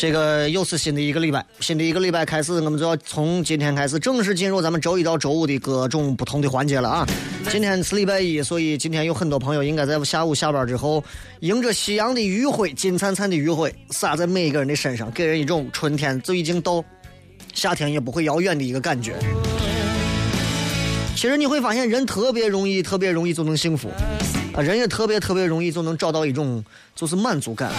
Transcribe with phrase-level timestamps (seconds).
[0.00, 7.06] 这个又是新的一个礼拜，新的一个礼拜开始，我们就要从今天开始正式进入咱们周一到周五的各种不同的环节了啊！
[7.50, 11.04] 今天是礼拜一，所以今天有很多朋友应该在下午下班之后，
[11.40, 16.82] 迎着夕阳的余晖，金灿灿的余晖洒在每一个人的身上，给人一种春天就已经到，
[17.52, 19.16] 夏天也不会遥远的一个感觉。
[21.14, 23.90] 其实你会发现，人特别容易，特别容易就能幸福。
[24.54, 26.64] 啊，人也特别特别容易就能找到一种
[26.96, 27.70] 就是满足感。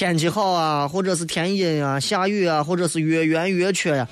[0.00, 4.08] 天气好啊，或者是天阴啊、下雨啊，或者是月圆月缺呀，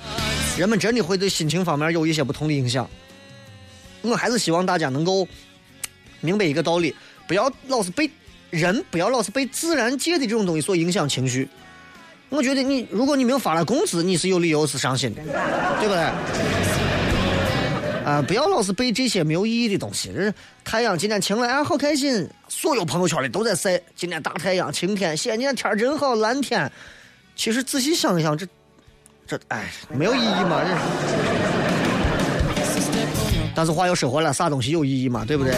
[0.55, 2.87] 人们真的会对心情方面有一些不同的影响。
[4.03, 5.27] 我还是希望大家能够
[6.21, 6.95] 明白一个道理，
[7.27, 8.07] 不要老是被
[8.51, 11.49] 人，不要老是被自然界的这种东西所影响情绪。
[12.29, 15.23] 我觉得你，如果你没有发了工资，你是有理由是伤心的，
[15.79, 16.88] 对不对？
[18.09, 18.21] 啊！
[18.27, 20.11] 不要老是背这些没有意义的东西。
[20.11, 22.27] 这太阳今天晴了，哎，好开心！
[22.47, 26.71] 所有朋友圈里都在晒今天大太阳、晴天，西安今天天真好，蓝天。
[27.35, 28.47] 其实仔细想一想，这
[29.27, 30.61] 这哎，没有意义嘛？
[30.65, 31.58] 这。
[33.59, 35.25] 但是话又说回来，啥东西有意义嘛？
[35.25, 35.53] 对不对？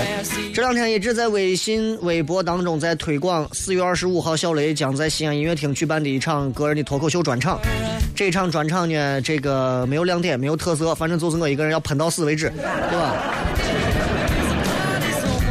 [0.55, 7.59] 这两天一直在微信、微博当中在推广，四月二十五号，小雷将在西安音乐厅举办的一场个人的脱口秀专场。
[8.15, 12.51] 这场专场呢，这个没有亮点，没有特色，反正就是我一个人要喷到死为止，
[12.89, 13.13] 对吧？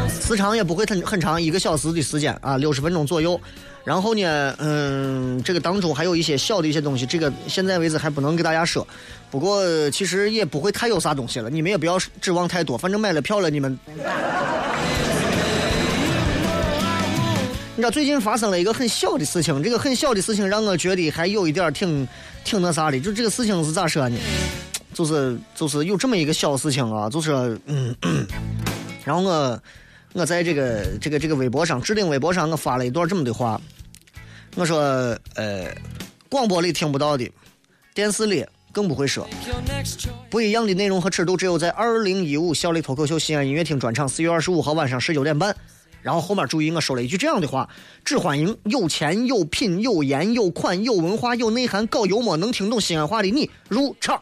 [0.08, 3.40] 时长也不会很很长，一个小时的时间啊，六十分钟左右。
[3.82, 8.86] 然后呢，嗯，这个当中还有一些小的一些东西，这个现在为止还不能给大家说。
[9.30, 13.78] 不过其实也不会太有啥东西了，你们也不要指望太多，反正买了票了，你们。
[17.74, 22.06] 你知道最近发生了一个很小的事情，这个很小的事情让我觉得还有一点挺
[22.44, 23.00] 挺那啥的。
[23.00, 24.18] 就这个事情是咋说呢？
[24.92, 27.96] 就是就是有这么一个小事情啊，就是嗯，
[29.04, 29.58] 然后我。
[30.12, 33.60] 我在这个这个这个微博上，置顶微博上，我发了一段这么的话。
[34.56, 34.80] 我说，
[35.36, 35.72] 呃，
[36.28, 37.30] 广播里听不到的，
[37.94, 39.28] 电视里更不会说。
[40.28, 45.54] 不一样的内容和尺度，只有在二零一五小李脱口秀西安音乐厅专场，四月二十五号晚上十九点半。
[46.02, 47.68] 然后后面注意，我说了一句这样的话：
[48.04, 54.20] 只欢迎有钱有品有颜有款有文化有内涵搞幽默能听懂西安话的你入场。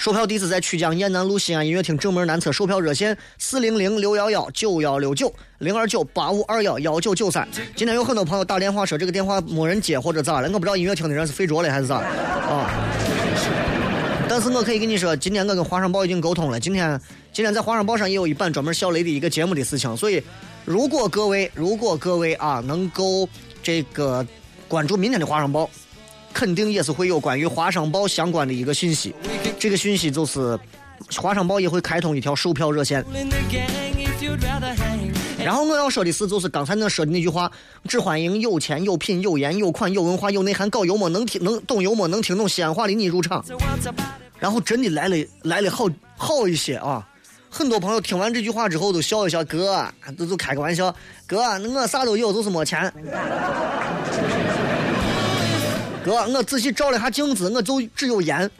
[0.00, 7.46] 售票地址在曲江雁南路西安音乐厅正门南侧，售票热线四零零六幺幺九幺六九零二九八五二幺幺九九三。
[7.76, 12.70] 今天有很多朋友打电话说这个电话没人接或者咋了，我不知道音乐厅的人是睡着了还是咋啊。
[14.26, 16.98] 但是我可以跟你说，今天我跟华商报已经沟通了，今天
[17.30, 20.22] 今天在华商报上也有一版专门小雷的一个节目的事情，所以
[20.64, 23.28] 如果各位如果各位啊能够
[23.62, 24.26] 这个
[24.66, 25.68] 关注明天的华商报。
[26.32, 29.14] 肯定也是会有关于华商报相关的一个信息，
[29.58, 30.58] 这个信息就是
[31.16, 33.04] 华商报也会开通一条售票热线。
[35.42, 37.50] 然后我要说的是，就是刚才那说的那句话，
[37.88, 43.44] 只欢迎有钱有品有颜有款有文化有内涵搞幽默能听能懂幽默能听懂西安话的你入场。
[44.38, 45.86] 然后真的来了来了好
[46.16, 47.06] 好一些啊！
[47.50, 49.84] 很多朋友听完这句话之后都笑一笑，哥
[50.16, 50.94] 都都开个玩笑，
[51.26, 52.92] 哥我啥都有，就是没钱。
[56.04, 58.50] 哥，我仔细照了下镜子，我就只有颜，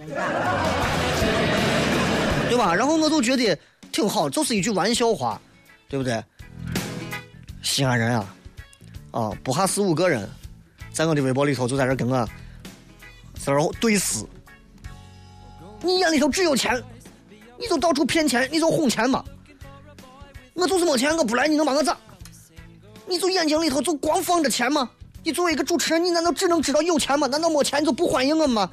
[2.49, 2.75] 对吧？
[2.75, 3.59] 然后我就觉得
[3.91, 5.41] 挺好，就是一句玩笑话，
[5.89, 6.23] 对不对？
[7.63, 8.35] 西安人啊，
[9.13, 10.29] 啊，不下四五个人，
[10.93, 12.29] 在我的微博里头就在这跟我
[13.39, 14.25] 在这对视。
[15.83, 16.83] 你眼里头只有钱，
[17.59, 19.25] 你就到处骗钱，你就哄钱嘛。
[20.53, 21.97] 我就是没钱，我不来，你能把我咋？
[23.07, 24.91] 你就眼睛里头就光放着钱吗？
[25.23, 27.27] 你作为一个主持人，你难道只能知道有钱吗？
[27.27, 28.71] 难道没钱你就不欢迎我吗？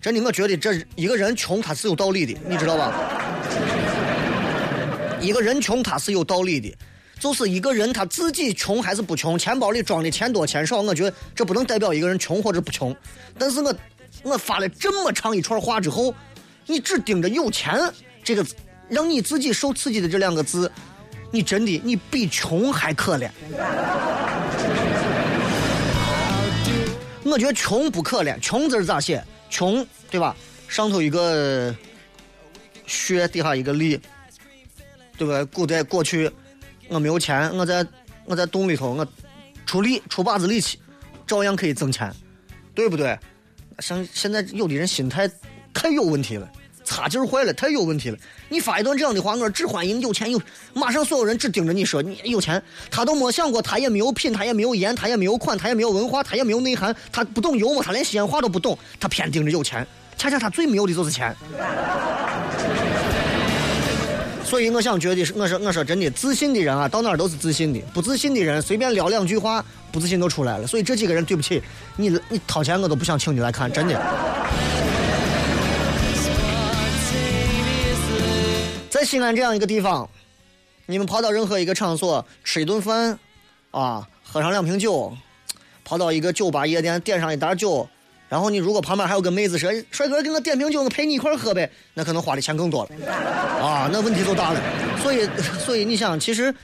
[0.00, 2.92] 真的，我觉得这一个人穷他是有道理的，你知道吧？
[5.20, 6.74] 一个人穷他是有道理的，
[7.20, 12.94] 就是一个人他自己穷还是不穷，钱包里装的钱多钱少，我觉得这不能代表一个人穷或者不穷。
[13.38, 13.74] 但是我
[14.22, 16.12] 我发了这么长一串话之后，
[16.66, 17.80] 你只盯着有钱
[18.24, 18.44] 这个，
[18.88, 20.70] 让你自己受刺激的这两个字，
[21.30, 23.30] 你真的你比穷还可怜。
[27.30, 29.22] 我觉得穷不可怜，穷字咋写？
[29.50, 30.34] 穷对吧？
[30.68, 31.74] 上头一个
[32.86, 34.00] 穴，底下一个力，
[35.16, 35.44] 对不对？
[35.46, 36.30] 古代过去，
[36.88, 37.86] 我没有钱，我在
[38.24, 39.06] 我在洞里头，我
[39.64, 40.78] 出力出把子力气，
[41.26, 42.12] 照样可以挣钱，
[42.74, 43.18] 对不对？
[43.78, 45.30] 像现在有的人心态
[45.72, 46.50] 太有问题了，
[46.86, 48.16] 差劲坏了，太有问题了。
[48.48, 50.40] 你发一段这样的话，我只欢迎有钱有，
[50.72, 59.86] 马上所有人只盯着你说你有钱，他都没想过，他也没有品，他也没有颜，他也没有款，他也没有文化，他也没有内涵，他不懂幽默，他连西安话都不懂，他偏盯着有钱，
[60.16, 61.34] 恰恰他最没有的就是钱。
[64.44, 70.68] 所以我想觉得是，我说我说真的，自信的人啊，到哪儿都是自信的；不自信的人，随便撩两句话，不自信都出来了。
[70.68, 71.60] 所以这几个人，对不起，
[71.96, 74.00] 你你掏钱我都不想请你来看，真的。
[78.96, 80.08] 在西安这样一个地方，
[80.86, 83.18] 你们跑到任何一个场所吃一顿饭，
[83.70, 85.14] 啊，喝上两瓶酒，
[85.84, 87.86] 跑到一个酒吧夜店点上一打酒，
[88.26, 93.06] 然后你如果旁边还有个妹子说：“帅哥，给我点瓶酒，我陪你一块喝呗。”那可能花的钱更多了，
[93.62, 94.62] 啊，那问题就大了。
[95.02, 95.28] 所以，
[95.62, 96.54] 所以你想，其实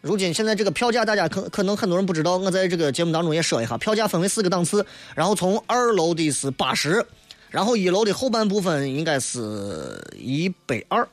[0.00, 7.04] 如今现在这个票价，大家可可能很多人不知道，我在这个节目当中也说一下，票价分为四个档次，然后从二楼的是八十，
[7.50, 11.06] 然后一楼的后半部分应该是一百二。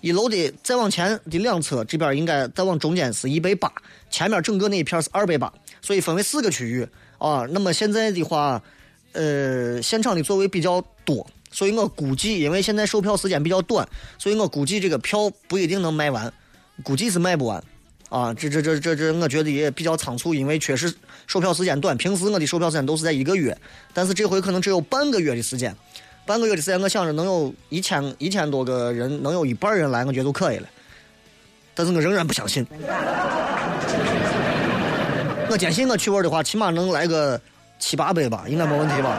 [0.00, 3.72] 一楼的再往前的两侧，这边应该再往中间是一百八，
[4.10, 5.52] 前面整个那一片是二百八，
[5.82, 6.86] 所以分为四个区域
[7.18, 7.44] 啊。
[7.50, 8.62] 那么现在的话，
[9.12, 16.32] 呃，现场的座位比较多，所以我估计，因为现在售票时间比较短，所以我估计这个票不一定能卖完，
[16.82, 17.62] 估计是卖不完
[18.08, 18.32] 啊。
[18.34, 20.94] 这这这这这，我觉得也比较仓促，因为确实
[21.26, 21.96] 售票时间短。
[21.96, 23.56] 平时我的售票时间都是在一个月，
[23.92, 25.74] 但是这回可能只有半个月的时间。
[26.28, 30.68] 半个月的时间，我想着能有一千一千多个人，能有一半人来，我觉得就可以了。
[31.74, 32.66] 但是我仍然不相信。
[35.48, 37.40] 我坚信我去玩的话，起码能来个
[37.78, 39.18] 七八百吧，应该没问题吧？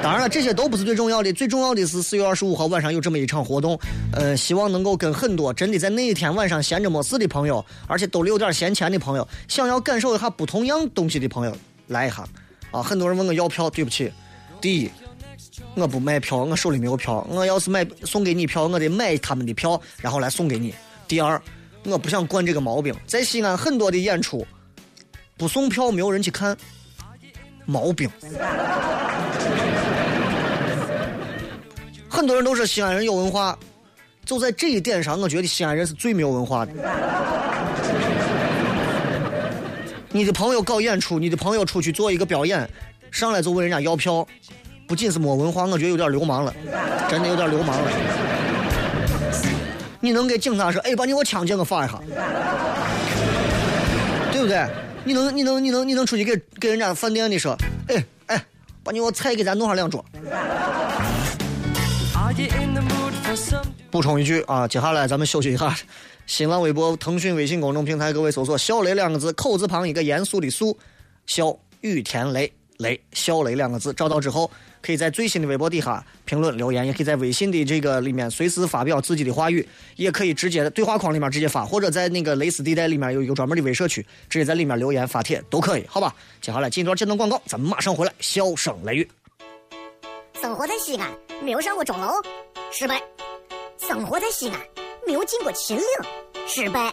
[0.00, 3.76] 当然了，这些都不是最重要的，最重要的是四月二十五号晚上有这么一场活动，
[4.12, 11.56] 呃，希望能够跟很多真的在那一天晚上闲着没事的朋友，而且兜里有点闲钱的朋友，想要感受一下不同样东西的朋友
[11.88, 12.24] 来一下。
[12.70, 14.12] 啊，很多人问我要票，对不起，
[14.60, 14.88] 第一。
[15.74, 17.26] 我不买票，我手里没有票。
[17.30, 20.74] 我要是买送给你票，我得买他们的票，然后来送给你。
[21.06, 21.40] 第二，
[21.84, 22.94] 我不想惯这个毛病。
[23.06, 24.46] 在西安很多的演出，
[25.36, 26.56] 不送票没有人去看，
[27.64, 28.10] 毛病。
[32.08, 33.58] 很多人都说西安人有文化，
[34.24, 36.72] 就在这一点上，我觉得西安人是最没有文化的。
[40.12, 42.68] 你的朋友搞演出，你的朋友出去做一个表演，
[43.12, 44.26] 上来就问人家要票。
[44.90, 46.52] 不仅是没文化，我觉得有点流氓了，
[47.08, 47.90] 真的有点流氓了。
[50.00, 51.96] 你能给警察说，哎，把你我枪借我发一下，
[54.32, 54.66] 对不对？
[55.04, 57.56] 你能，你能，你能，你能出去给给人家饭店的说，
[57.86, 58.44] 哎哎，
[58.82, 60.04] 把你我菜给咱弄上两桌。
[63.92, 65.72] 补充一句啊，接下来咱们休息一下。
[66.26, 70.76] 新浪微博、腾讯微信公众平台，各位搜索“小雷”两个字，口字旁一个严肃的“肃”，
[71.26, 74.50] 小雨田雷雷，小雷两个字，找到之后。
[74.82, 86.14] 可以在最新的微博底下评论留言，也可以在微信的这个里面随时发表自己的话语，也可以直接对话框里面直接发，或者在那个蕾丝地带里面有一个专门的微社区，直接在里面留言发帖都可以，好吧？
[86.40, 88.12] 接下来进一段简短广告，咱们马上回来。
[88.20, 89.10] 笑声雷雨，
[90.40, 91.10] 生活在西安
[91.42, 92.12] 没有上过钟楼，
[92.72, 92.96] 失败；
[93.78, 94.58] 生活在西安
[95.06, 95.84] 没有进过秦岭，
[96.46, 96.90] 失败；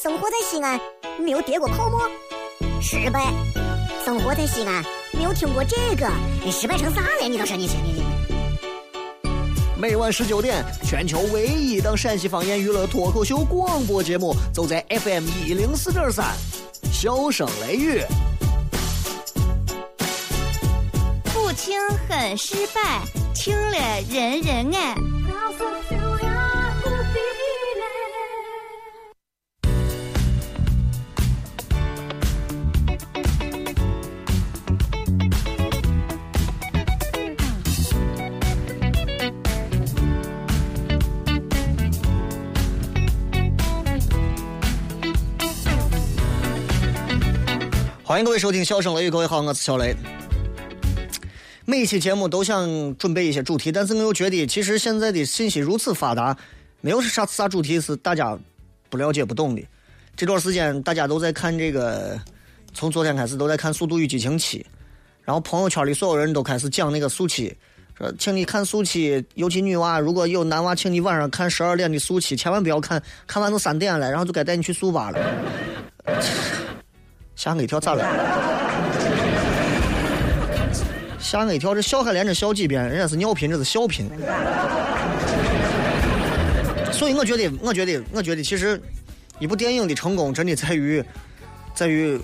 [0.00, 0.80] 生活在西安
[1.18, 2.08] 没有跌过泡沫，
[2.80, 3.20] 失败；
[4.04, 4.84] 生活在西安。
[5.16, 6.08] 没有听过这个，
[6.44, 7.28] 你失败成啥了？
[7.28, 8.04] 你倒是你你你。
[9.78, 16.34] 每晚十九点，全球唯一档陕西方言娱乐脱口秀广播节目，就在 FM 一零四点三，
[16.92, 18.02] 笑声雷雨。
[21.32, 23.02] 不听很失败，
[23.34, 23.78] 听了
[24.10, 24.94] 人人爱。
[48.16, 49.94] 欢迎各位收听《笑声雷雨》，各位好，我是小雷。
[51.66, 56.34] 每一期节目都想准备一些主题，但是我又觉得，其实现在的信息如此发达，
[56.80, 58.34] 没有啥啥主题是大家
[58.88, 59.62] 不了解不懂的。
[60.16, 62.18] 这段时间大家都在看这个，
[62.72, 64.60] 从昨天开始都在看《速度与激情七》，
[65.22, 67.54] 然后朋友圈里所有人都开始讲那个速七，
[67.98, 75.18] 说请你看速七，尤其女娃，如果有男娃，请你晚上看十二点的速七，千万不要看，看完都三点了，然后就该带你去速八了。
[77.36, 78.02] 吓我一跳，咋了？
[81.20, 84.10] 吓我一跳，这笑还连着笑几遍，人家是尿频，这是笑频。
[86.90, 88.82] 所以我觉得，我觉得，我觉得，其实。
[89.38, 91.04] 一部电影的成功真的在于，
[91.74, 92.18] 在于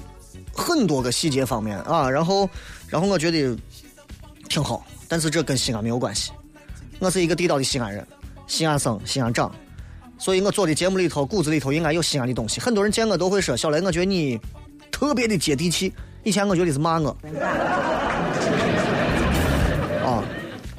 [0.51, 2.09] 很多个细节方面啊。
[2.09, 2.49] 然后，
[2.89, 3.55] 然后我觉得
[4.49, 6.33] 挺好，但是这跟西安没有关系。
[7.01, 8.07] 我是一个地道的西安人，
[8.47, 9.55] 西安生，西安长，
[10.17, 12.63] 所以我做的节目里头骨子里头应该有西安的东西。
[12.63, 14.41] 很多人见我都会说：“小雷，我觉得你
[15.03, 15.93] 特别的接地气。”
[16.23, 17.11] 以前我觉得是骂我，
[20.07, 20.23] 啊，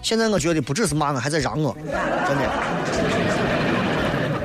[0.01, 2.49] 现在我觉得不只是骂我，还在嚷我，真的。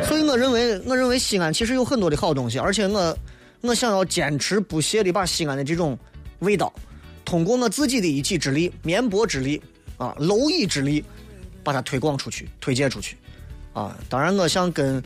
[0.05, 3.17] 所以我认为，我认为西安其实有很多的好东西，而且我，
[3.61, 5.97] 我想要坚持不懈的把西安的这种
[6.41, 6.73] 味道，
[7.25, 9.63] 通过我自己的一己之力、绵薄之力
[9.99, 11.05] 啊、蝼蚁之力，
[11.63, 13.17] 把它推广出去、推荐出去。
[13.73, 15.01] 啊，当然，我想跟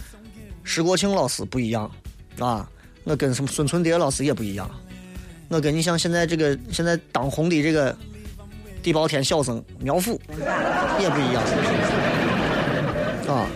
[0.64, 1.90] 石国庆老师不一样，
[2.38, 2.66] 啊，
[3.04, 4.70] 我跟什么孙春蝶老师也不一样，
[5.48, 7.96] 我跟你像现在这个现在当红的这个
[8.82, 10.20] 地包天小生苗阜
[11.00, 11.42] 也不一样，
[13.28, 13.46] 啊。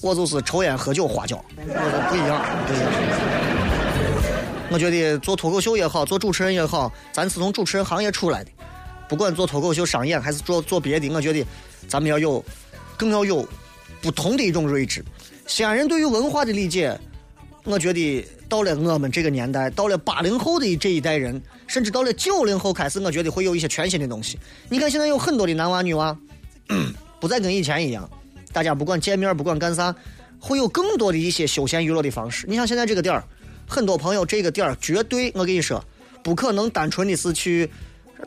[0.00, 1.62] 我就是抽烟喝酒花椒，我
[2.10, 2.90] 不一样，不一样。
[4.68, 8.50] 我觉得做脱口秀也好，做主持人也好，咱是从主持人行业出来的，
[9.08, 11.46] 不管做脱口秀、商演还是做做别的，我觉得
[11.86, 12.44] 咱们要有，
[12.96, 13.46] 更要有
[14.00, 15.04] 不同的一种睿智。
[15.46, 16.98] 西安人对于文化的理解，
[17.62, 24.38] 我觉得到了我们这个年代，到了八零后的这一代人，甚至到了九零后开始，我觉得会有一些全新的东西。
[24.68, 26.14] 你看现在有很多的男娃女娃，
[27.18, 28.06] 不再跟以前一样。
[28.52, 29.96] 大家不管见面，不管干啥，
[30.38, 32.44] 会有更多的一些休闲娱乐的方式。
[32.46, 33.24] 你像现在这个点儿，
[33.66, 35.82] 很多朋友这个点儿绝对，我跟你说，
[36.22, 37.70] 不可能单纯的是去，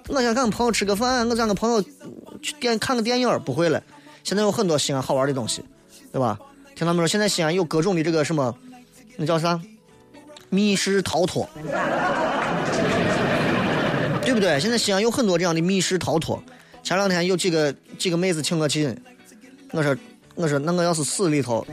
[0.07, 1.79] 我想跟朋友吃个饭，我想跟朋友
[2.41, 3.79] 去电看个电影，不会了。
[4.23, 5.63] 现在有很多西安好玩的东西，
[6.11, 6.39] 对吧？
[6.75, 8.57] 听他们说，现在西安有各种的这个什么，
[9.17, 9.61] 那叫啥？
[10.49, 11.49] 密室逃脱，
[14.23, 14.59] 对不对？
[14.59, 16.41] 现在西安有很多这样的密室逃脱。
[16.83, 18.95] 前两天有几个几个妹子请我去，
[19.71, 19.95] 我说。
[20.37, 21.65] 我说那我要是死里头，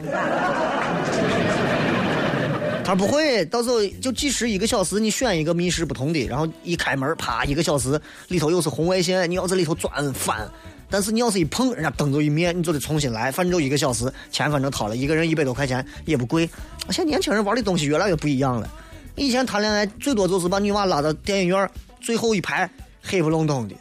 [2.85, 10.49] 他不会，到时候就计时一个小时，你选一个密室不同的，然后一开门，啪，一个小时里头又是红外线，你要在里头钻翻，
[10.93, 16.47] 但是你要是一碰，人家灯就一灭，你就得重新来，反正就一个小时，钱反正掏了，一个人一百多块钱也不贵。
[16.91, 18.69] 现在年轻人玩的东西越来越不一样了，
[19.17, 21.67] 以前谈恋爱最多就是把女娃拉到电影院
[21.99, 22.69] 最后一排，
[23.03, 23.75] 黑不隆咚的，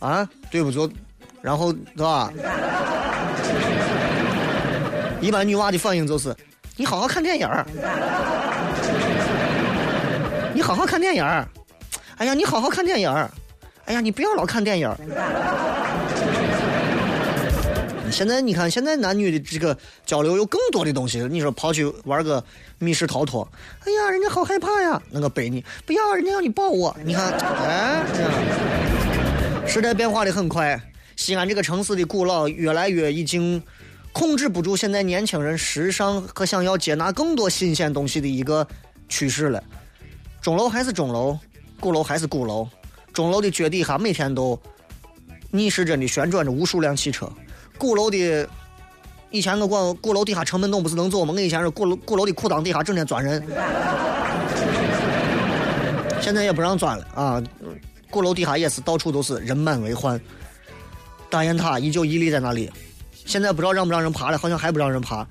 [0.00, 0.90] 啊，对不住，
[1.40, 2.32] 然后是吧？
[5.20, 6.34] 一般女娃的反应就是：
[6.76, 7.64] 你好好看电影儿，
[10.52, 11.46] 你好好看电影儿，
[12.16, 13.30] 哎呀，你好好看电影儿，
[13.84, 14.96] 哎呀，你不要老看电影儿。
[18.10, 21.20] 现在你看，现在男女的这个交流有更多的东西。
[21.30, 22.44] 你说跑去玩个
[22.78, 23.46] 密室逃脱，
[23.86, 26.96] 哎呀，人家好害怕呀，那个背你，不要，人家要你抱我。
[27.04, 28.04] 你看，哎，
[29.66, 30.80] 时代变化的很快，
[31.16, 33.62] 西安这个城市的古老越来越已经。
[34.12, 38.66] 控制不住现在年轻人时尚和想要接纳更多新鲜东西的一个
[39.08, 39.62] 趋势了。
[40.42, 41.38] 钟楼还是钟楼，
[41.78, 42.68] 鼓楼还是鼓楼。
[43.12, 44.60] 钟楼的脚底下每天都
[45.52, 47.30] 逆时针的旋转着无数辆汽车。
[47.80, 48.46] 鼓楼的
[49.30, 51.32] 以前我管鼓楼底下城门洞不是能走吗？
[51.34, 53.42] 我以前是鼓楼鼓楼的裤裆底下整天钻人，
[56.20, 57.42] 现在也不让钻了啊！
[58.10, 60.20] 鼓楼底下也是到处都是人满为患。
[61.30, 62.70] 大雁塔依旧屹立在那里。
[63.24, 65.26] 现在不知道让不让人爬了，好像还不让人爬。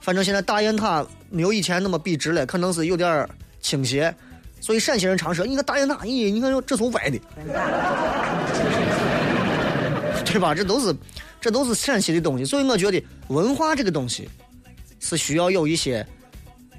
[0.00, 3.28] 反正现在大雁塔没有以前那么笔直了，可能是有点
[3.60, 4.14] 倾斜。
[4.60, 7.18] 所以陕西人常说：“你看大雁塔，咦，你看这从歪的，
[10.24, 10.54] 对吧？
[10.54, 10.94] 这都是
[11.40, 12.44] 这都是陕西的东西。
[12.44, 14.28] 所以我觉得文化这个东西
[14.98, 16.06] 是需要有一些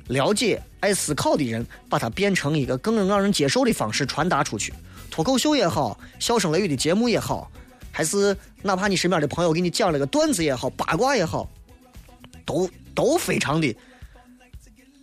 [0.08, 4.74] 了解、爱思考的人，把它变成一个更能让人接受的方式传达出去。
[5.10, 7.52] 脱口秀也好，笑声雷雨的节目也好。”
[7.94, 11.46] 还是哪怕你身边的朋友给你讲了个段子也好，八卦也好，
[12.46, 13.76] 都都非常的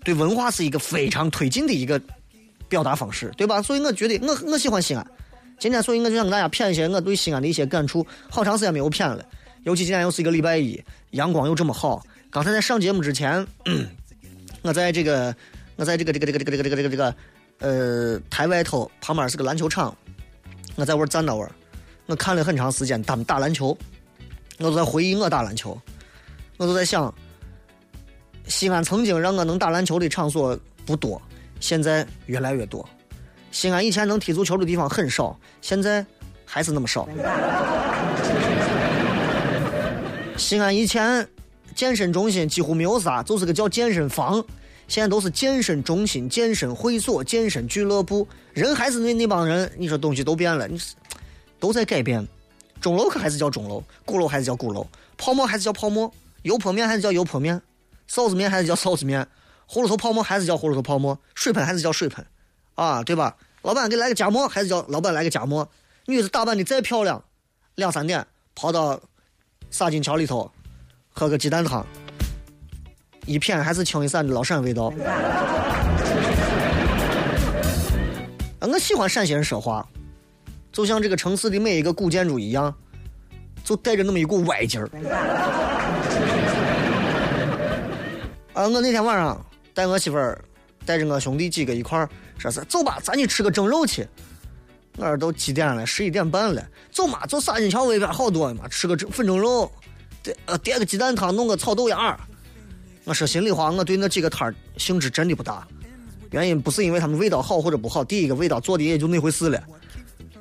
[0.03, 2.00] 对文化是一个非常推进的一个
[2.67, 3.61] 表达方式，对吧？
[3.61, 5.07] 所以我觉得我我喜欢西安。
[5.59, 8.05] 今天所以我就想跟大家谝一些我对西安的一些感触。
[8.31, 9.23] 好长时间没有谝了，
[9.68, 12.02] 尤其今天又是一个礼拜一，阳光又这么好。
[12.30, 13.46] 刚才在上节目之前，
[14.64, 15.37] 我在这个，
[15.76, 17.14] 我在这个，这个，这个，这个，这个，这个，这个，
[17.58, 19.94] 呃，台外头旁边是个篮球场，
[20.76, 21.46] 我在外站着玩。
[22.06, 23.76] 我看了很长时间他们打篮球，
[24.56, 25.78] 我都在回忆我打篮球，
[26.56, 27.14] 我都在想，
[28.46, 31.20] 西安曾经让我能打篮球的场所不多，
[31.60, 32.88] 现在越来越多。
[33.50, 36.02] 西安以前能踢足球的地方很少，现在
[36.46, 37.06] 还是那么少。
[40.38, 41.28] 西安以前
[41.75, 44.42] 健身中心几乎没有啥，就是个叫健身房，
[44.87, 49.71] 现在都是健身中心、健身会所、健身俱乐部，人还是那那帮人。
[49.76, 50.80] 你说东西都变了，你
[51.59, 52.26] 都在改变。
[52.80, 56.11] 钟楼可还是叫钟楼，鼓楼还是叫鼓楼，泡馍还是叫泡馍，
[56.42, 57.61] 油泼面还是叫油泼面，
[58.09, 59.26] 臊子面还是叫臊子面，
[59.68, 62.25] 葫芦头泡馍还是叫葫芦头泡馍，水盆还是叫水盆，
[62.76, 63.37] 啊，对吧？
[63.62, 65.68] 老板给来个夹馍还是叫老板来个夹馍。
[66.07, 67.23] 女子打扮的再漂亮，
[67.75, 69.00] 两三点跑到
[69.70, 70.50] 洒进桥里头
[71.10, 71.87] 喝个鸡蛋汤，
[73.26, 74.92] 一片还是清一色的老陕味道。
[78.60, 79.87] 啊，我喜欢陕西人说话，
[80.72, 82.75] 就像这个城市的每一个古建筑一样，
[83.62, 84.88] 就带着那么一股歪劲儿。
[88.54, 89.40] 啊，我那天晚上
[89.72, 90.42] 带我媳妇儿，
[90.84, 94.04] 带着我兄弟几个一块儿，说是走吧，咱去吃个蒸肉去。
[94.99, 95.87] 那儿都几点了？
[95.87, 96.62] 十一点半了。
[96.90, 99.71] 走嘛，走沙金桥外边好多嘛，吃个粉蒸肉，
[100.23, 102.19] 点呃点个鸡蛋汤，弄个炒豆芽。
[103.05, 105.67] 我说心里话，我对那几个摊儿兴致真的不大。
[106.33, 109.62] 原因不是因为他们味道好或者不好，第一个味道做的也就那回事了，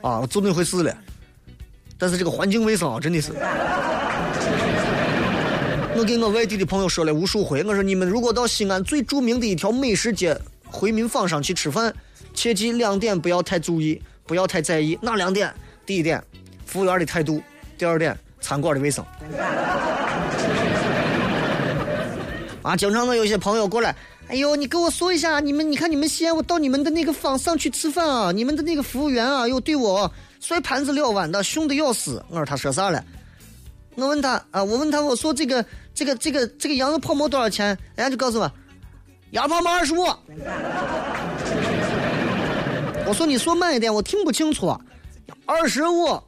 [0.02, 0.98] 啊，就那回事了。
[1.98, 3.32] 但是这个环境卫生啊，真的是。
[5.96, 11.92] 我给我外地的朋友说了无数回，我说你们如果到西安最著名的一条美食街回民坊上去吃饭，
[12.34, 15.00] 切记两点不要太注意，不要太在意。
[15.01, 15.51] 哪两点？
[15.86, 16.22] 第一点，
[16.65, 17.39] 服务员的态度；
[17.77, 19.03] 第二点，餐馆的卫生。
[22.62, 23.96] 啊，经常呢有些朋友过来，
[24.27, 32.22] 哎呦，你给我说一下，你们，你看你们西安，我到你们的那个坊上去吃饭啊，你们的那个服务员啊，又对我摔盘子撂碗的，凶的要死。
[32.27, 33.01] 我说他说啥了？
[33.96, 35.63] 我问他啊，我问他，我说这个
[35.96, 37.68] 这个这个这个羊肉泡馍多少钱？
[37.96, 38.51] 人家就告诉我，
[39.31, 40.05] 羊泡馍二十五。
[43.07, 44.75] 我说你说慢一点，我听不清楚。
[45.46, 46.20] 二十五，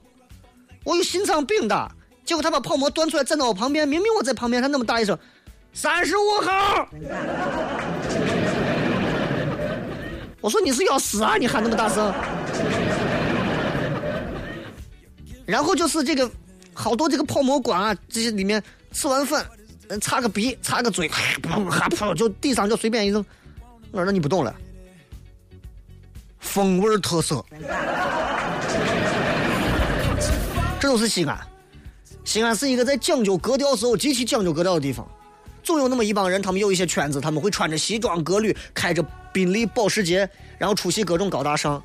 [0.83, 1.91] 我有心脏病的。
[2.23, 5.17] 结果他把泡馍端出来，站到我旁边，明明我在旁边，他那么大一声，
[5.73, 6.87] 三十五号。
[10.41, 11.35] 我说你是要死啊！
[11.35, 12.13] 你喊那么大声。
[15.45, 16.29] 然后就是这个。
[16.71, 18.63] 好多这个泡馍馆啊，这些里面
[18.93, 19.45] 吃完饭，
[19.99, 23.25] 擦个鼻，擦个嘴，哈噗就地上就随便一扔。
[23.91, 24.55] 我说那你不动了，
[26.39, 27.45] 风味儿特色，
[30.79, 31.39] 这都是西安。
[32.23, 35.07] 西安是一个在讲究格调时候极其讲究格调的地方。
[35.63, 41.75] 总有那么一帮人，他们有一些圈子，他们会穿着西装革履，开着宾利、保时捷，然后出席各种高大上。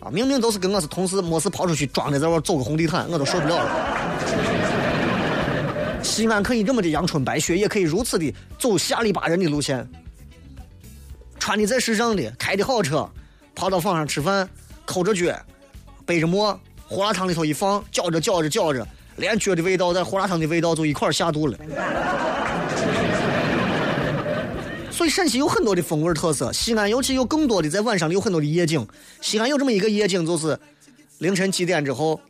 [0.00, 3.70] 啊，明明都是跟我是同事，没事跑出去装的在外走个红地毯，我都受不了了。
[6.02, 9.88] 西安可以这么的阳春白雪，也可以如此的走下里巴人的路线，
[11.38, 13.08] 穿的再时尚的，开的好车，
[13.54, 14.48] 跑到坊上吃饭，
[14.84, 15.34] 抠着脚，
[16.04, 18.86] 背着馍，胡辣汤里头一放，搅着搅着搅着，
[19.16, 21.58] 连脚的味道在胡辣汤的味道就一块下肚了。
[24.90, 28.86] 所以陕西有很多的风味特色，西安尤其有更多的在晚上有很多的夜景。
[29.20, 30.58] 西安有这么一个夜景，就是
[31.18, 32.20] 凌晨几点之后，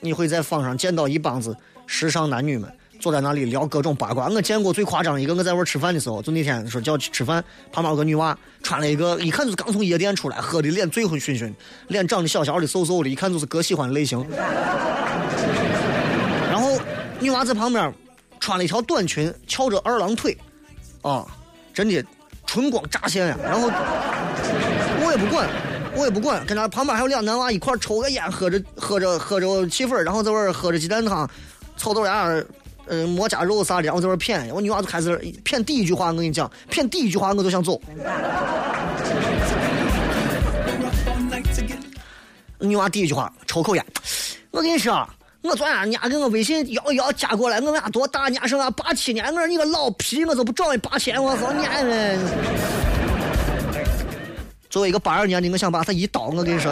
[0.00, 4.28] 你会在坊上见到一帮子时尚男女们坐在那里聊各种八卦。
[4.28, 11.52] 我见过最夸张一个，我在外吃饭的时候，就那天说叫去吃饭，旁边有个女娃穿了一个，一看就是刚从夜店出来，喝的脸醉醺醺，
[11.88, 14.24] 脸长得小小的瘦瘦的，一看就是哥喜欢的类型。
[16.50, 16.78] 然后
[17.18, 17.92] 女娃在旁边
[18.38, 20.36] 穿了一条短裙，翘着二郎腿，
[21.02, 21.26] 啊。
[21.72, 22.04] 真的，
[22.46, 23.38] 春光乍现呀！
[23.42, 25.48] 然后我也不管，
[25.96, 31.30] 我也不管，跟他旁边还有两男娃一块抽个烟，喝着喝着喝着气氛，然后在玩喝着鸡蛋汤，
[31.76, 32.28] 炒豆芽，
[32.92, 34.52] 嗯，馍夹肉啥的，然后在玩谝。
[34.52, 37.80] 我女娃就开始谝第一句话，我跟你讲，谝第一句话我都想走。
[42.58, 43.86] 女娃第一句话抽口烟，
[44.50, 45.08] 我跟你说。
[45.42, 48.24] 我昨天伢给我微信摇一摇加过来，我问多大？
[48.24, 49.24] 人家说八七年。
[49.24, 52.18] 我说你个老皮，我都不找你八千，我操你们！
[54.68, 56.70] 作为一个八二年的，我想把他一刀，我跟你说，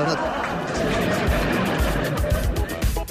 [2.94, 3.06] 我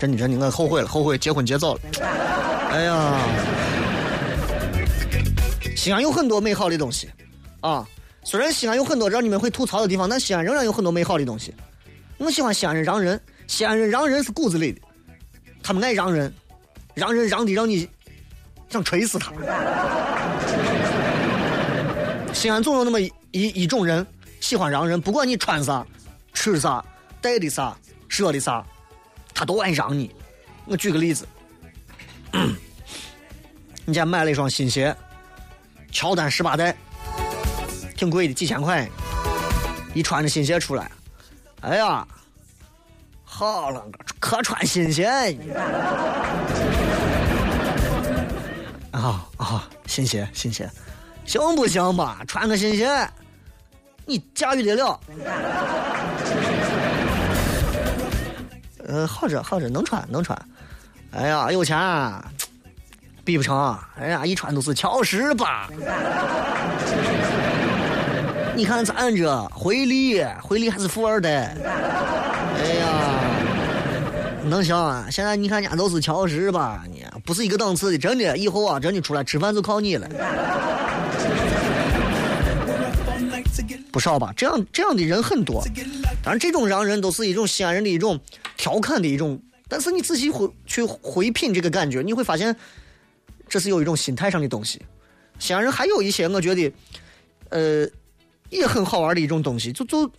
[0.00, 1.80] 真的真的，我后悔了，后悔结婚结早了。
[2.70, 3.18] 哎呀，
[5.76, 7.10] 西安有很多美好的东西
[7.60, 7.86] 啊！
[8.24, 11.54] 虽然西安有很多让你们会吐槽的地方，但西安仍然有很多美好的东西。
[12.16, 13.20] 我喜欢西安人让人。
[13.46, 14.80] 西安人让人是骨子里的，
[15.62, 16.32] 他们爱让人，
[16.94, 17.86] 让人让的让你
[18.68, 19.32] 想锤死他。
[22.32, 24.06] 西安总有那么一一种人
[24.38, 25.84] 喜欢让人，不管你穿啥、
[26.32, 26.82] 吃啥、
[27.20, 27.76] 带的啥，
[28.08, 28.64] 舍的啥，
[29.40, 30.14] 他都爱让你。
[30.66, 31.26] 我举个例子，
[33.86, 34.94] 你家买了一双新鞋，
[35.90, 36.76] 乔丹十八代，
[37.96, 38.86] 挺贵的，几千块。
[39.94, 40.90] 一穿着新鞋出来，
[41.62, 42.06] 哎呀，
[43.24, 43.82] 好了，
[44.18, 45.06] 可穿新鞋。
[48.92, 50.70] 啊啊，新鞋新鞋，
[51.24, 52.22] 行不行吧？
[52.28, 53.08] 穿个新鞋，
[54.04, 55.00] 你驾驭得了？
[58.90, 60.36] 呃，好着好着，能穿能穿。
[61.12, 61.78] 哎呀，有钱，
[63.24, 63.78] 比不成。
[64.00, 65.68] 哎呀，一穿都是乔十八。
[68.56, 71.54] 你看咱这回力，回力还是富二代。
[72.58, 72.88] 哎呀，
[74.44, 75.06] 能行啊！
[75.10, 77.96] 现在你看人家都是乔十八，你不是一个档次的。
[77.96, 80.08] 真的，以后啊，真的出来吃饭就靠你了。
[83.92, 84.32] 不少吧？
[84.36, 85.64] 这样这样的人很多。
[86.22, 88.20] 当然，这种让人都是一种西安人的一种
[88.56, 89.40] 调侃的一种。
[89.68, 92.54] 但是你仔细回去回品这个感觉，你会发现，
[93.48, 94.80] 这是有一种心态上的东西。
[95.38, 96.72] 西安人还有一些，我觉得，
[97.50, 97.88] 呃，
[98.50, 100.10] 也很好玩的一种东西，就就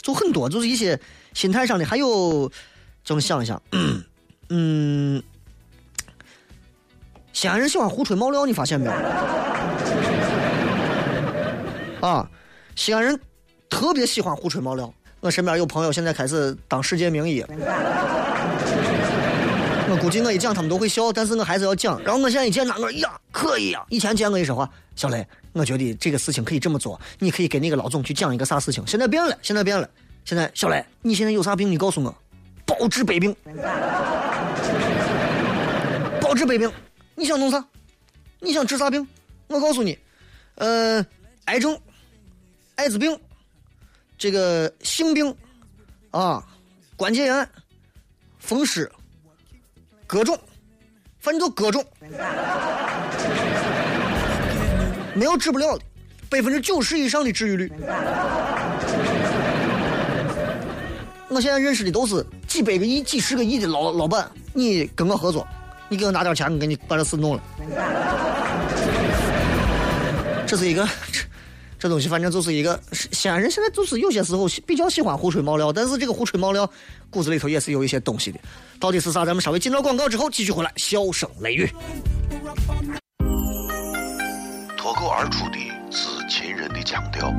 [0.00, 0.98] 就很多，就是一些
[1.32, 1.84] 心态上的。
[1.84, 2.50] 还有，
[3.02, 3.60] 这么想一想，
[4.50, 5.22] 嗯，
[7.32, 8.92] 西安人喜欢胡吹冒料，你发现没有？
[12.06, 12.30] 啊，
[12.76, 13.18] 西安人
[13.68, 14.92] 特别喜欢胡吹冒聊。
[15.20, 17.44] 我身边有朋友现在开始当世界名医。
[19.86, 22.02] 我估计我一讲他们都会笑，但是我还是要讲。
[22.02, 23.84] 然后我现在一见他，我说呀，可以呀。
[23.90, 28.84] 以前见我一说话，小雷，我觉得这个事情可以这么做，你可以给那个老总去讲一个啥事情。
[28.86, 29.88] 现在变了，现在变了。
[30.24, 31.70] 现在小雷，你现在有啥病？
[31.70, 32.14] 你告诉我，
[32.64, 33.36] 包治百病。
[36.20, 36.70] 包治百病，
[37.14, 37.62] 你想弄啥？
[38.40, 39.06] 你想治啥病？
[39.48, 39.98] 我告诉你，
[40.56, 41.04] 呃，
[41.44, 41.78] 癌症、
[42.76, 43.16] 艾滋病，
[44.18, 45.34] 这个性病，
[46.10, 46.44] 啊，
[46.96, 47.48] 关节炎、
[48.38, 48.90] 风湿。
[50.06, 50.38] 各种，
[51.18, 51.84] 反正就各种，
[55.14, 55.84] 没有治不了的，
[56.28, 57.72] 百分之九十以上的治愈率。
[61.28, 65.46] 我现在认识的都是几百个亿、几十个亿的老老板，你跟我合作，
[65.88, 67.42] 你给我拿点钱，我给你把这事弄了。
[70.46, 70.86] 这是一个。
[71.84, 76.66] 这东西反正就是一个西安人，现在就是有些时候比较喜欢胡吹冒料，但是这个胡吹冒料
[77.10, 78.40] 骨子里头也是有一些东西的。
[78.80, 79.22] 到底是啥？
[79.26, 81.68] 咱们稍微进到广告之后继续回来，笑声雷雨。
[84.78, 85.58] 脱口而出的
[85.90, 87.30] 是秦人的腔调，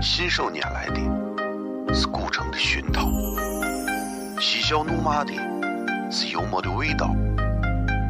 [0.00, 3.06] 信手拈来的是古城的熏陶，
[4.40, 5.34] 嬉笑怒骂的
[6.10, 7.14] 是幽默的味道，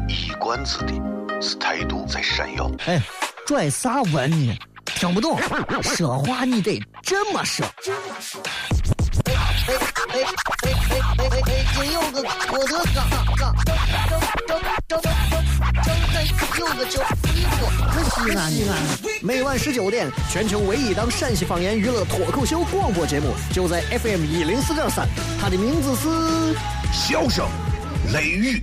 [0.07, 0.93] 一冠子的
[1.41, 2.71] 是态度在闪耀。
[2.85, 3.01] 哎，
[3.45, 4.57] 拽啥文呢？
[4.85, 5.39] 听不懂，
[5.83, 7.65] 说话你得这么说。
[7.81, 8.41] 这么说。
[9.25, 9.77] 哎哎哎
[10.09, 10.23] 哎
[10.89, 12.95] 哎哎哎，也有个郭个纲。
[13.09, 14.73] 刚，刚，刚，刚，刚，刚，刚。
[14.87, 15.11] 张三，
[16.59, 17.07] 有个叫，哎，
[17.61, 18.61] 我这西安的。
[19.21, 25.05] 每晚19点，全球唯一档陕西方言娱乐脱口秀广播节目就在 FM104.3，
[25.39, 26.57] 它的名字是。
[26.91, 27.47] 笑声，
[28.11, 28.61] 雷雨。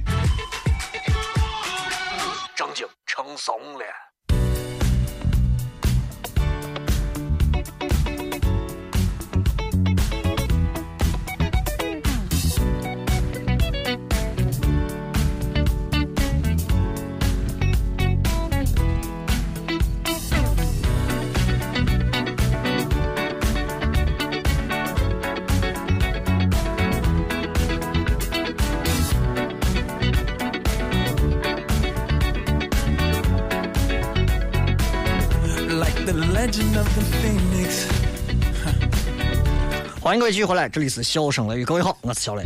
[40.10, 42.44] 欢迎各位继续回来，这里是笑声雷雨，各位好，我是小雷。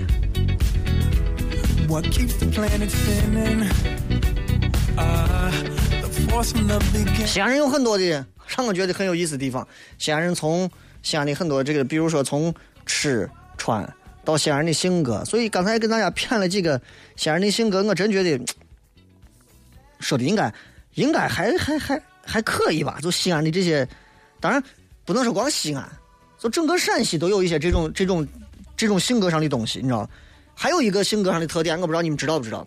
[7.24, 9.66] 西安人有很多的让我觉得很有意思的地方。
[9.96, 10.70] 西安人从
[11.03, 13.90] 西安的很多这个，比如说从吃穿
[14.27, 16.79] 到西安人的性格，所以刚才跟大家骗了几个
[17.16, 18.38] 西安人的性格，我真觉得
[20.00, 20.53] 说的应该
[20.96, 22.98] 应该还还还还可以吧。
[23.00, 23.88] 就西安的这些，
[24.38, 24.62] 当然
[25.07, 25.90] 不能说光西安。
[26.44, 28.28] 就整个陕西都有一些这种这种
[28.76, 30.07] 这种性格上的东西，你知道？
[30.54, 32.66] 还有一个性格上的特点，我不知道你们知道不知道？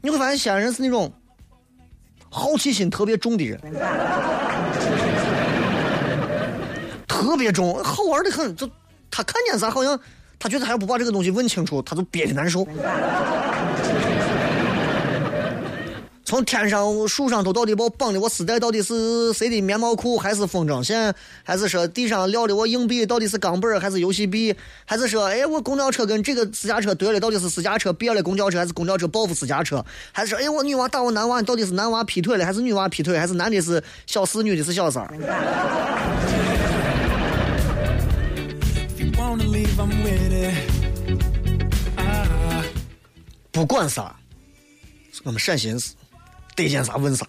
[0.00, 1.12] 你会发现西安人是那种
[2.28, 3.60] 好奇心特别重的人，
[7.08, 8.54] 特别重，好玩的很。
[8.54, 8.70] 就
[9.10, 9.98] 他看见啥，好像
[10.38, 12.64] 他觉得他要不把这个东西问清楚，他就憋的难受。
[16.30, 21.12] 从天上树上头到底把我绑的我丝带到底是谁的棉毛裤还是风筝线，
[21.42, 35.12] 还是说地上撂的我硬币到底是钢本还是游戏币，还是说哎我公交车跟这个私家车对了到底是私家车别了公交车还是公交车报复私家车，还是说哎我女娃打我男娃到底是男娃劈腿了还是女娃劈腿，还是男的是小四女的是小三儿？
[43.50, 44.14] 不管啥，
[45.24, 45.76] 我们陕西人
[46.56, 47.26] 得见啥问啥。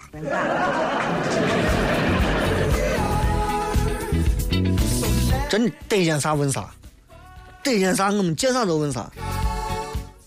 [5.50, 6.70] 真得见啥问啥，
[7.62, 9.12] 得见啥我们见啥都问啥。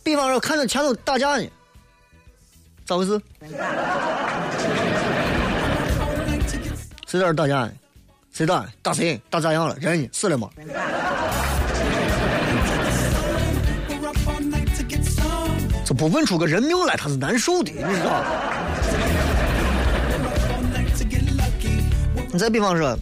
[0.02, 1.48] 比方说看着前头打架呢，
[2.84, 3.18] 咋回事？
[7.06, 7.72] 谁在这打架呢？
[8.32, 8.66] 谁打？
[8.82, 9.18] 打谁？
[9.30, 9.74] 打咋样了？
[9.80, 10.08] 人呢？
[10.12, 10.50] 死了吗？
[15.86, 18.22] 这不问出个人命来，他是难受的，你知道？
[22.34, 22.98] 你再比方说，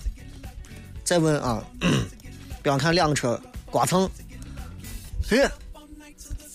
[1.02, 1.64] 再问啊，
[2.62, 3.40] 比方看两个车
[3.70, 4.04] 刮蹭，
[5.30, 5.50] 哎，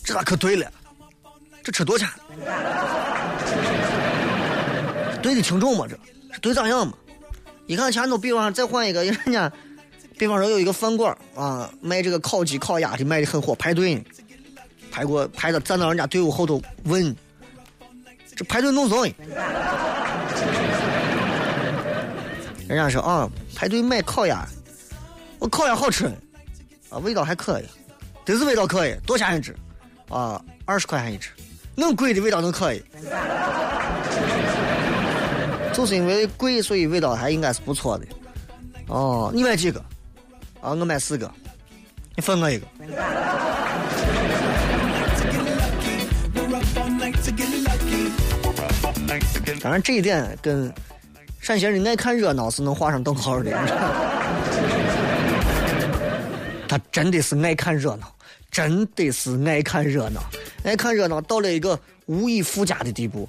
[0.04, 0.72] 这咋可对了？
[1.64, 2.14] 这车多少钱？
[5.24, 5.88] 对的挺重嘛？
[5.88, 5.96] 这
[6.32, 6.94] 是对咋样嘛？
[7.66, 9.52] 一看前头，比方再换一个，人家，
[10.16, 14.04] 比方说有一个饭馆啊，卖这个烤鸡、烤鸭的，卖的很火，排队呢。
[14.92, 17.16] 排过排到站到人家队伍后头问，
[18.36, 18.96] 这排队弄啥？
[22.68, 24.46] 人家说啊，排队买烤鸭，
[25.40, 26.06] 我烤鸭好吃，
[26.90, 27.64] 啊，味道还可以，
[28.26, 29.56] 真是味道可以，多钱一只？
[30.10, 31.30] 啊，二十块钱一只，
[31.76, 32.84] 那么贵的味道都可以，
[35.74, 38.06] 就是因为贵，所以味道还应该是不错的。
[38.88, 39.80] 哦，你买几个？
[40.60, 41.32] 啊，我买四个，
[42.16, 42.68] 你分我一个。
[49.62, 50.70] 当然，这一点跟
[51.40, 53.52] 陕西人爱看热闹是能画上等号的。
[56.68, 58.14] 他真的是爱看热闹，
[58.52, 60.22] 真的是爱看热闹，
[60.64, 63.28] 爱看热闹到了一个无以复加的地步。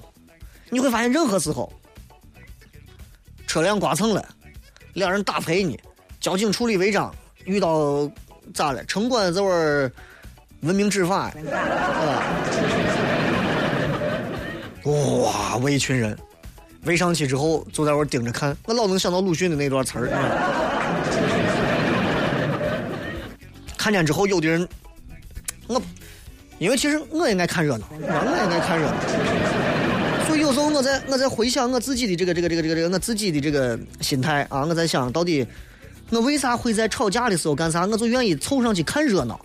[0.69, 1.71] 你会发现，任何时候
[3.47, 4.23] 车辆刮蹭了，
[4.93, 5.77] 两人打赔呢，
[6.19, 8.11] 交警处理违章，遇到
[8.53, 8.83] 咋了？
[8.83, 9.89] 城管这会儿
[10.61, 11.31] 文明执法，
[14.83, 16.17] 哇，围一群人
[16.85, 18.55] 围上去之后，就在那盯着看。
[18.65, 20.09] 我老能想到鲁迅的那段词儿。
[23.77, 24.67] 看见之后，有的人，
[25.67, 25.81] 我，
[26.57, 28.95] 因为其实我也爱看热闹，我也爱看热闹。
[30.27, 35.45] 所以有时候我在我在回想我自己的这个这个这个这个这个我自己的这个心态啊，我在想到底
[36.11, 37.85] 我为啥会在吵架的时候干啥？
[37.85, 39.39] 我就愿意凑上去看热闹。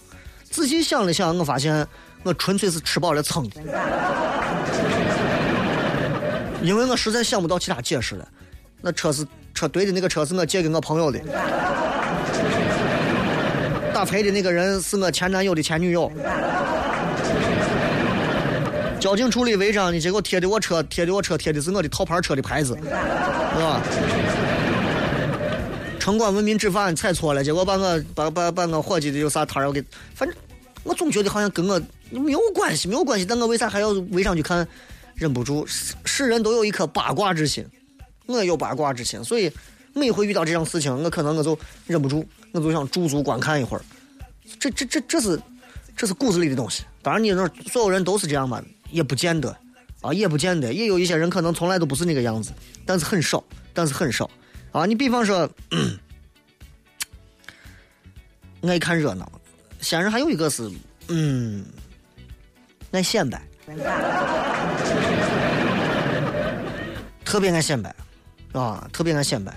[0.50, 1.86] 仔细想了想，我发现
[2.22, 3.60] 我纯粹是吃饱了撑的。
[6.64, 8.26] 因为我实在想不到其他解释了，
[8.80, 11.20] 那车是车队的那个车是我借给我朋友的，
[13.92, 16.10] 打牌的那个人是我前男友的前女友，
[18.98, 23.82] 交警处理违章的结果贴的我车贴的我车贴的是我的套牌车的牌子，是吧？
[25.98, 30.34] 城管文明执法你踩错了，结果把我把把把我伙计的有啥摊要给，反正
[30.82, 31.78] 我总觉得好像跟我
[32.10, 34.66] 没有关系，没有关系，但我为啥还要围上去看？
[35.14, 35.66] 忍不住，
[36.04, 37.66] 世人都有一颗八卦之心，
[38.26, 39.50] 我也有八卦之心，所以
[39.92, 43.84] 每回遇到这种事情，我可能我就忍不住，我就想驻足观看一会儿。
[44.58, 45.40] 这这这这是
[45.96, 46.84] 这是骨子里的东西。
[47.02, 48.62] 当然，你说所有人都是这样吗？
[48.90, 49.56] 也不见得
[50.00, 50.72] 啊，也不见得。
[50.72, 52.52] 也有一些人可能从来都不是那个样子，
[52.84, 54.28] 但是很少，但是很少
[54.72, 54.86] 啊。
[54.86, 55.48] 你比方说，
[58.62, 59.30] 爱看热闹，
[59.80, 60.70] 先生还有一个是，
[61.08, 61.64] 嗯，
[62.92, 63.42] 爱显摆。
[67.24, 67.94] 特别爱显摆，
[68.52, 69.52] 啊，特别爱显摆，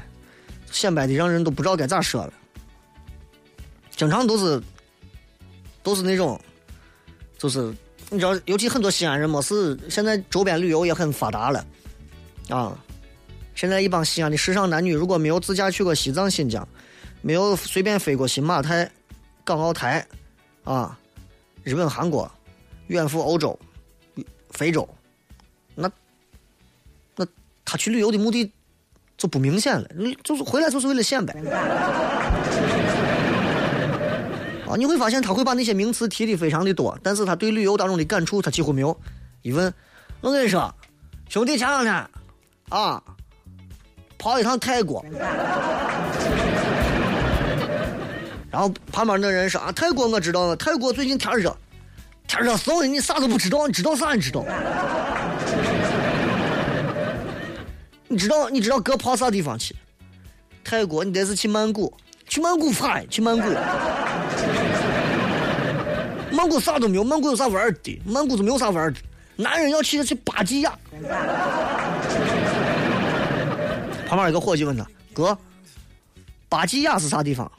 [0.72, 2.34] 显摆的让人都不知道该咋说了。
[3.96, 4.62] 经常都是，
[5.84, 6.39] 都是那种，
[7.38, 7.74] 就是
[8.10, 11.65] 你知道，尤其很多西安人没事，现在周边旅游也很发达了，
[12.50, 12.78] 啊，
[13.56, 16.67] 现在一帮西安的时尚男女，如果没有自驾去过西藏、新疆，
[17.22, 18.89] 没有随便飞过新马泰、
[19.43, 20.06] 港澳台，
[20.63, 20.98] 啊，
[21.63, 22.32] 日本、韩国，
[22.88, 23.58] 远赴欧洲。
[24.58, 24.89] 非洲，
[25.76, 25.88] 那
[27.15, 27.26] 那
[27.63, 28.52] 他去旅游的目的
[29.15, 31.34] 就不明显了，你就是回来就是为了显摆。
[34.67, 39.00] 啊，你会发现他会把那些名词提的非常的多，但是他对旅游当中的感触他几乎没有。
[39.43, 39.72] 一问，
[40.22, 40.74] 我跟你说，
[41.30, 41.93] 兄弟前两天
[42.70, 43.04] 啊，
[44.17, 45.06] 跑一趟泰国，
[48.50, 51.56] 然后旁边那人说啊，泰国我知道了，泰国最近天热。
[52.28, 54.13] 天热死了，你啥都不知道，你知道啥？
[54.13, 54.46] 你知道？
[58.10, 59.76] 你知道你知道哥跑啥地方去？
[60.63, 61.94] 泰国，你得是去曼谷，
[62.28, 63.02] 去曼谷啥？
[63.10, 63.50] 去曼谷。
[66.32, 68.02] 曼谷啥都没有，曼谷有啥玩的？
[68.06, 69.00] 曼谷都没有啥玩的。
[69.38, 70.78] 男人要去的去巴基亚。
[74.08, 75.38] 旁边有个伙计问他：“哥，
[76.50, 77.50] 巴基亚是啥地方？”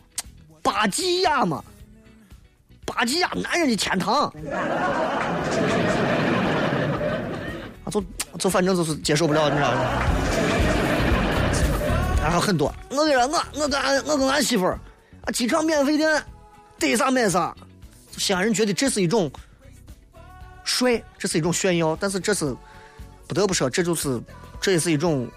[0.63, 1.65] 巴基亚嘛，
[2.89, 4.25] 巴吉亚男人的天堂。
[7.85, 8.03] 啊，就
[8.39, 9.79] 就反正就是接受不了，你知道吗？
[12.23, 14.79] 然后很多，我跟你说我我跟俺我跟俺媳妇儿
[15.25, 16.23] 啊，机场免费店，
[16.79, 17.55] 得啥买啥。
[18.17, 19.31] 西安人觉得这是一种
[20.65, 22.55] 帅，这是一种炫耀，但是这是
[23.27, 24.21] 不得不说，这就是
[24.61, 25.29] 这也是一种。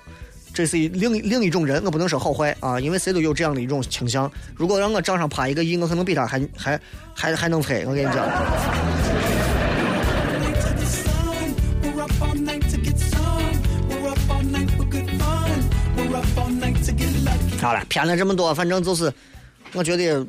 [0.54, 4.30] 这是另另一种人，我不能说好坏啊，因为谁都有这样的一种倾向。
[4.54, 6.80] 如果让我账上趴一个亿，我可能比他还还
[7.16, 7.86] 还还能飞。
[7.86, 8.28] 我跟你讲。
[17.62, 19.12] 好了，骗了这么多，反正就是，
[19.74, 20.28] 我觉得，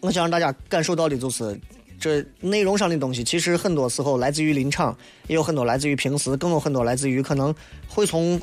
[0.00, 1.58] 我想让大家感受到的就是，
[1.98, 7.52] 这内容上的东西，其实很多时候来自于临场，也有很多来自于平时，更有很多来自于可能
[7.88, 8.40] 会从。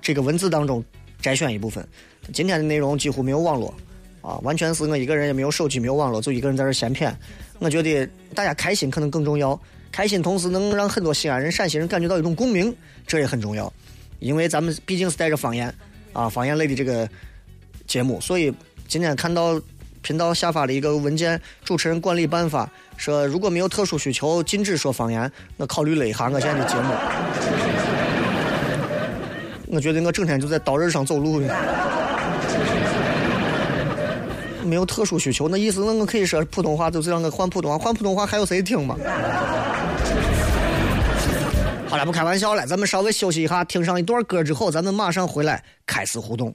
[0.00, 0.84] 这个文字当中
[1.20, 1.86] 摘选一部分，
[2.32, 3.74] 今天的内容几乎没有网络，
[4.22, 7.12] 啊，完全是我一个人也没有手机没有网络，就一个人在这闲谝。
[7.58, 9.58] 我觉得大家开心可能更重要，
[9.90, 12.74] 开心同时能让很多西安人、陕西人感觉到一种共鸣，
[13.06, 13.72] 这也很重要。
[14.18, 15.72] 因为咱们毕竟是带着方言
[16.12, 17.08] 啊，方言类的这个
[17.86, 18.52] 节目，所以
[18.88, 19.60] 今天看到
[20.02, 27.65] 频道下发了一个文件，主持人管理办法说，如果没有特殊需求，禁止说方言，我考虑了一下我现在的节目。
[29.66, 31.52] 我觉得我整天就在刀刃上走路呢，
[34.64, 38.96] 没有特殊需求，那意思那我可以说普通话，就是让我换普通话，换普通话还有谁听吗？
[41.88, 46.54] 好了，不开玩笑了，咱们稍微休息一下，听上一段歌之后，咱们马上回来开始互动。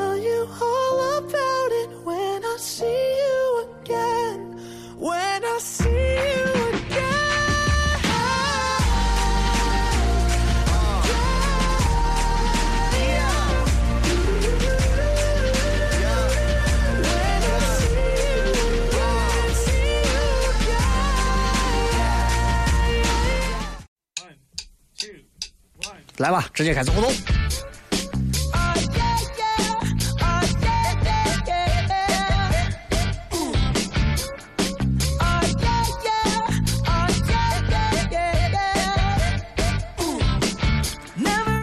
[26.21, 27.11] 来吧，直接开始互动。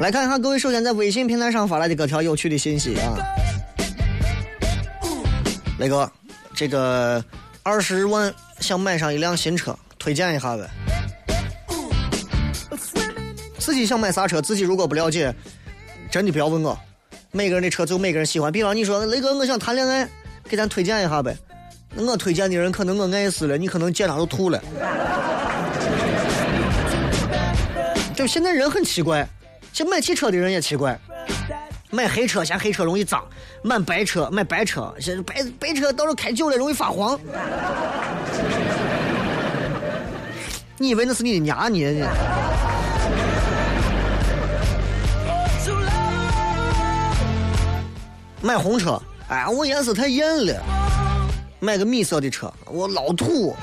[0.00, 3.18] 来看一下各位首先在微信平台上发来的各条有趣的信息啊。
[5.78, 6.10] 雷哥，
[6.54, 7.22] 这个
[7.62, 10.68] 二十万想买上一辆新车，推荐一下呗。
[13.68, 15.30] 自己想买啥车，自己如果不了解，
[16.10, 16.74] 真的不要问我。
[17.32, 18.50] 每个人的车只有每个人喜欢。
[18.50, 20.08] 比方你说雷哥，我想谈恋爱，
[20.48, 21.36] 给咱推荐一下呗。
[21.94, 24.58] 我推荐的人可能我爱死了，你可能见他都吐了。
[28.16, 29.28] 就现在人很奇怪，
[29.70, 30.98] 像买汽车的人也奇怪。
[31.90, 33.22] 买黑车嫌黑车容易脏，
[33.62, 37.20] 买白车买白车，现在白白车到时候开久了容易发黄。
[40.78, 42.08] 你以为那是你的娘呢？
[48.40, 50.54] 买红车，哎，我颜色太艳了。
[51.60, 53.54] 买个米色的车，我老土。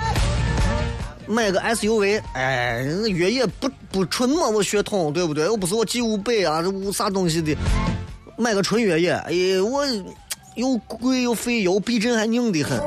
[1.28, 5.45] 买个 SUV，哎，越野不不纯嘛，我血统对不对？
[5.45, 7.55] 又不是我 G 五百啊，这啥东西的。
[8.38, 9.86] 买个纯越野，哎，我
[10.55, 12.80] 又贵又费油，避震还硬得很。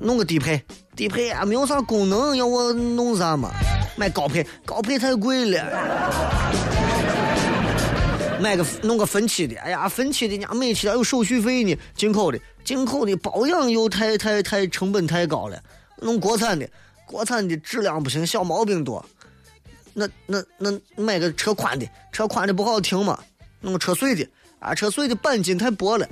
[0.00, 0.60] 弄个低配，
[0.96, 3.50] 低配啊，没有啥功能，要我弄啥嘛？
[3.96, 6.61] 买高配，高配太贵了。
[8.42, 11.78] 买个弄个分期的，哎呀，分期的，人家每期还有手续费呢。
[11.94, 15.56] 进口的，进口的保养又太太太成本太高了。
[15.98, 16.68] 弄国产的，
[17.06, 19.04] 国产的质量不行，小毛病多。
[19.94, 23.16] 那那那买个车宽的，车宽的不好停嘛？
[23.60, 24.28] 弄个车碎的，
[24.58, 26.04] 啊，车碎的钣金太薄了。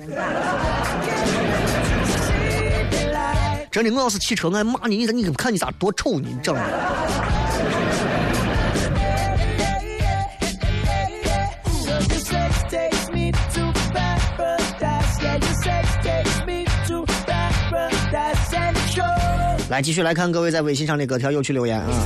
[3.69, 6.29] 真的，我要是骑车，我还骂你，你你看你咋多丑呢？
[6.31, 6.61] 你整的。
[19.71, 22.05] 来，继续来看各位在微信上的各条有趣留言啊。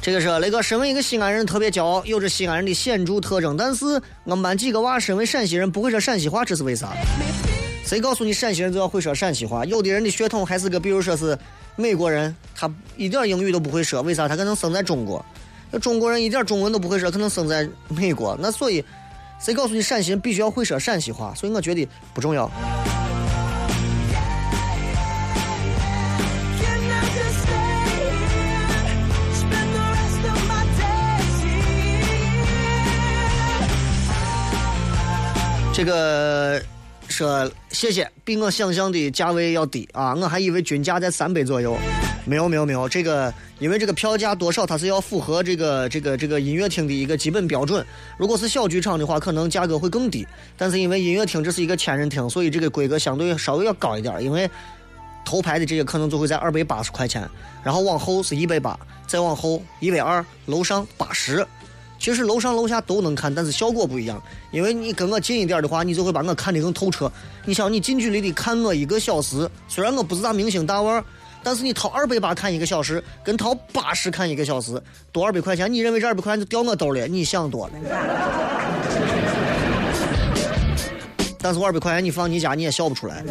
[0.00, 3.56] 这个是雷哥，身为一个西安人，特别骄傲，有着西安人的显著特征。
[3.56, 3.84] 但是
[4.22, 6.92] 我们班几个娃身为陕西人，不会说陕西话，这是为啥？
[7.84, 9.64] 谁告诉你陕西人就要会说陕西话？
[9.64, 11.36] 有的人的血统还是个，比如说是
[11.74, 14.28] 美国人，他一点英语都不会说，为啥？
[14.28, 15.24] 他可能生在中国。
[15.70, 18.36] 那中国人一点中文都不会说，可能生在美国。
[18.40, 18.84] 那所以，
[19.38, 21.34] 谁告诉你陕西人必须要会说陕西话？
[21.34, 22.50] 所以我觉得不重要。
[35.74, 36.62] 这个。
[37.18, 40.14] 说谢谢，比我想象的价位要低啊！
[40.14, 41.76] 我还以为均价在三百左右，
[42.24, 47.84] 没有没有没有，这个因为这个票价多少它是要符合这个这个这个音乐厅的一个基本标准。
[48.16, 50.24] 如果是小剧场的话，可能价格会更低。
[50.56, 54.22] 但是因为音乐厅这是一个千人厅，所以这个规格相对稍微要高一点。
[54.22, 54.48] 因为
[55.24, 57.28] 头排的这个可能就会在二百八十块钱，
[57.64, 61.44] 然后往后是一百八，再往后一百二，楼上八十。
[61.98, 64.22] 其实楼上楼下都能看，但是效果不一样。
[64.50, 67.10] 因为你跟我近一点的话，你就会把我看得更透彻。
[67.44, 71.04] 你想，你近距离的看我一个小时，虽然我不是大明星大腕，
[71.42, 74.80] 但是你掏二百八看一个小时，跟掏八十看一个小时，
[75.10, 77.06] 多二百块钱，你认为这二百块钱就掉我兜里？
[77.10, 77.72] 你想多了。
[81.40, 83.22] 但是二百块钱你放你家你也笑不出来。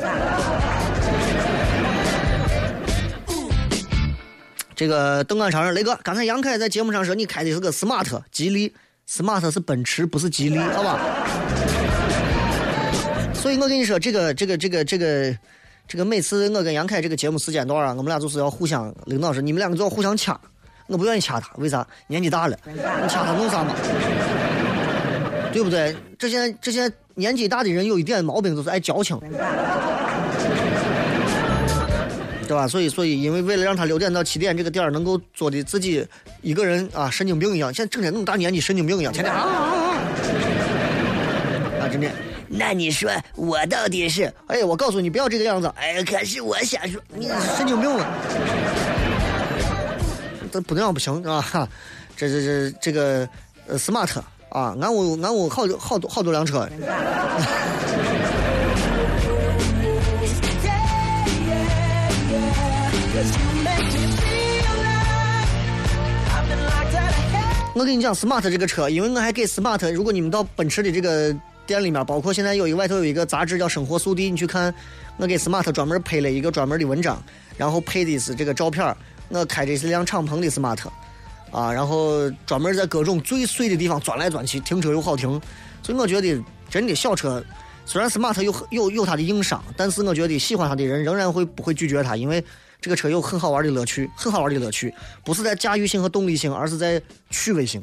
[4.78, 8.72] 这个邓安长，雷哥，刚才杨凯在节目上说你开的是个 smart 吉利
[9.10, 11.00] ，smart 是奔驰，不是吉利，好吧？
[13.34, 15.36] 所以我跟你说，这个这个这个这个
[15.88, 20.40] 这个，每次我跟杨凯这个节目时间段啊，我们俩就是要互相，领导说你们两个就要互相掐，
[20.86, 21.84] 我不愿意掐他，为啥？
[22.06, 22.78] 年纪大了，你
[23.10, 23.74] 掐他弄啥嘛？
[25.52, 25.98] 对不对？
[26.20, 29.20] 这些这些年纪大的人有一点毛病，就是爱矫情。
[32.58, 32.68] 对吧？
[32.68, 36.04] 所以，所以，因为为了让他六点到七点这个点儿能够做的自己
[36.42, 39.94] 一个人啊，神经病一样，现在整天那么大年纪，神经病一样，天天啊啊啊！
[41.82, 42.10] 啊，真的。
[42.48, 44.34] 那你说我到底是？
[44.48, 45.72] 哎，我告诉你，不要这个样子。
[45.76, 48.08] 哎，可是我想说，你神经病啊！
[50.52, 51.70] 这不那样不行啊！
[52.16, 53.30] 这这这这个
[53.68, 54.10] 呃，smart
[54.50, 56.68] 啊，俺屋俺屋好多好多好多辆车。
[67.74, 74.74] 我跟你讲，smart 这个车，因为我还给 smart，如果你们到奔驰的这个店里面，包括现在有一个外头有一个杂志叫《生活速递》，你去看，
[75.18, 77.22] 我给 smart 专门配了一个专门的文章，
[77.56, 78.96] 然后配的是这个照片
[79.30, 80.80] 我开的是辆敞篷的 smart，
[81.52, 85.40] 啊，然后专门在各种最碎的地方钻来钻去，停车又好停，
[85.84, 87.44] 所以我觉得真的小车，
[87.86, 92.44] 虽然 smart 有有有它的硬伤，但是我觉得喜欢它的人仍然会不会拒绝它，因为。
[92.80, 94.94] 这个车有很好玩的乐趣，很好玩的乐趣，
[95.26, 97.82] 不是在驾驭性和动力性，而是在趣味性。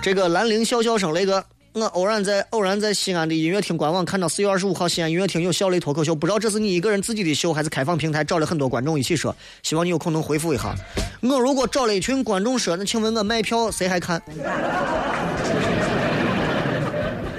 [0.00, 9.34] 这个兰陵笑笑声，雷哥，我偶然在偶然在西安的音乐厅官网看到四月二十五号西安音乐厅有小雷脱口秀，不知道这是你一个人自己的秀，还是开放平台找了很多观众一起说？
[9.62, 10.74] 希望你有空能回复一下。
[11.20, 14.22] 我如果找了一群观众说，那请问我卖票谁还看？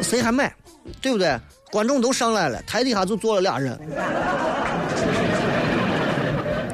[0.01, 0.53] 谁还买？
[1.01, 1.39] 对不对？
[1.71, 3.79] 观众都上来了，台底下就坐了俩人，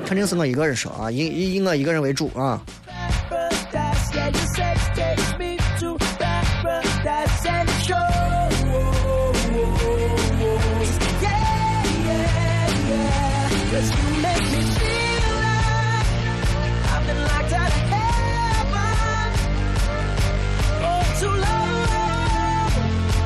[0.06, 2.62] 肯定是我一个人说啊，以以以我一个人为主啊。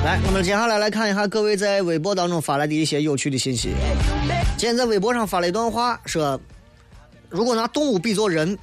[0.04, 3.74] 来，我们接下来来看一下各位在微博当中发来的一些有趣的信息。
[4.58, 6.40] 今天在微博上发了一段话，说：
[7.28, 8.58] 如果拿动物比作人，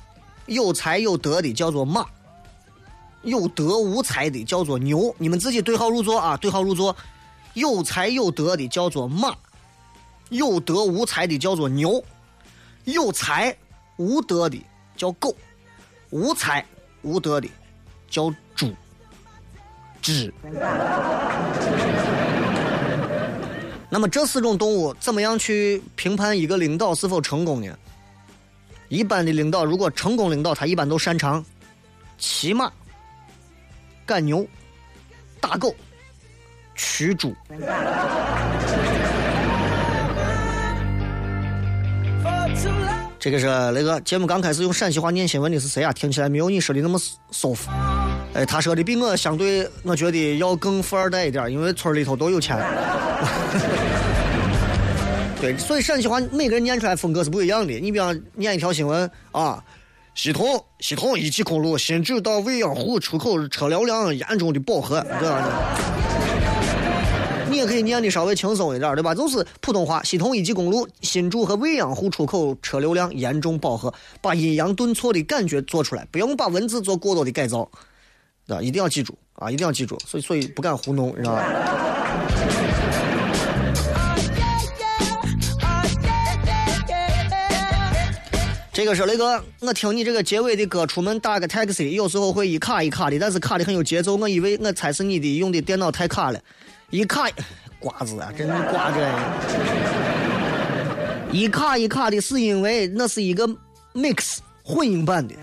[0.46, 2.06] 有才有德的叫做马，
[3.22, 5.14] 有德无才的叫做牛。
[5.18, 6.96] 你们自己对号入座啊，对号入座。
[7.52, 9.34] 有才有德的叫做马，
[10.28, 12.02] 有德无才的叫做牛，
[12.84, 13.54] 有才
[13.96, 14.62] 无德的
[14.94, 15.34] 叫狗，
[16.10, 16.64] 无才
[17.00, 17.48] 无德的
[18.10, 18.30] 叫
[20.06, 20.32] 知。
[23.88, 27.76] 那么这四种动物怎么样去评判一个领导是否成功呢？
[28.88, 31.44] 一般的领导如果成功领导，他一般都擅长
[32.18, 32.70] 骑马、
[34.04, 34.46] 赶牛、
[35.40, 35.74] 打狗、
[36.76, 37.34] 驱猪。
[43.18, 45.92] 这个是那个节目刚开始用陕西话念新闻的是谁啊？
[45.92, 46.96] 听起来没有你说的那么
[47.32, 47.68] 舒服。
[48.36, 52.54] 哎，他说的比我相对，我觉得要更富二代一点，因为村里头都有钱。
[55.40, 57.72] 对，所以陕西话每个人念出来风格是不一样的。
[57.80, 59.64] 你比方念一条新闻啊，
[60.14, 65.50] 西通西通一级公路新址到未央湖出口车流量严重的饱和，这样的。
[67.48, 69.14] 你也可以念的稍微轻松一点，对吧？
[69.14, 77.66] 就是普通话，西通一级公路新筑和未央湖出口车流量严重饱和，把阴阳顿挫的感觉做出来，不用把文字做过多的改造。
[78.48, 79.50] 啊，一定要记住啊！
[79.50, 81.44] 一定要记住，所以所以不敢糊弄，你知道吧？
[88.72, 94.16] 这个是雷哥，我听你这个结尾的歌，出门打个 taxi，有时候会一卡一卡的，但是卡的很有节奏。
[94.16, 96.38] 我以为我猜是你的用的电脑太卡了，
[96.90, 97.26] 一卡
[97.80, 98.98] 瓜子啊，真的瓜子，
[101.32, 103.48] 一卡一卡的是因为那是一个
[103.94, 105.34] mix 混音版的。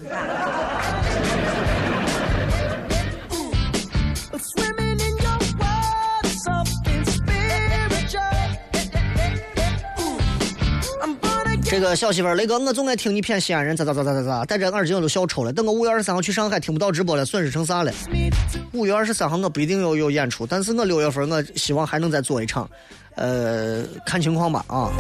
[11.66, 15.52] 这个小媳妇儿，雷哥，我总爱听你骗西安人咋咋咋咋咋咋，戴着耳机我都笑抽了。
[15.52, 17.92] 等我五月二十三号去上海听不到直播了，损失成啥了？
[18.74, 22.70] 五月二十三号我不一定有有演出，但是我六月份我希望还能再做一场，
[23.16, 24.92] 呃，看情况吧啊。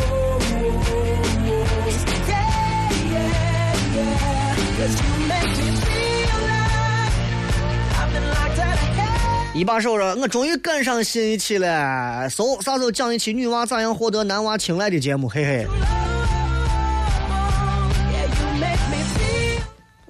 [9.53, 15.29] 一把手说：“我终于赶上新一期了，搜啥时候讲一期女娃咋样获得男娃青睐的节目？
[15.29, 15.67] 嘿嘿。”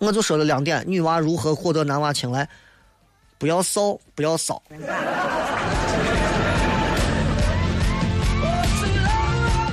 [0.04, 2.48] 我就说了两点：女娃如何获得男娃青睐？
[3.38, 4.62] 不要骚，不要骚。